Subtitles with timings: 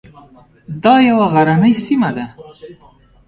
[0.83, 2.25] دا یوه غرنۍ سیمه ده.